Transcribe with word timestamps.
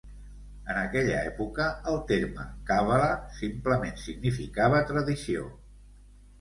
En 0.73 0.77
aquella 0.83 1.19
època 1.31 1.67
el 1.91 1.99
terme 2.13 2.47
Càbala 2.71 3.11
simplement 3.43 4.03
significava 4.09 4.85
tradició. 4.93 5.49